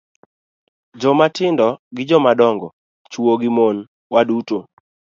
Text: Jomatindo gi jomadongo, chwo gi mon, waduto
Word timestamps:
Jomatindo 0.99 1.67
gi 1.95 2.03
jomadongo, 2.09 2.67
chwo 3.11 3.33
gi 3.41 3.49
mon, 3.57 3.77
waduto 4.13 4.57